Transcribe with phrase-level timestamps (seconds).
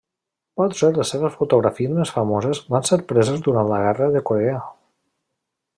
[0.59, 4.59] Potser les seves fotografies més famoses van ser preses durant la guerra de Corea.